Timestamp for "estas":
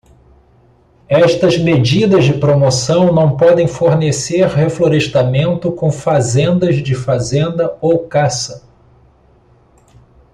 1.09-1.59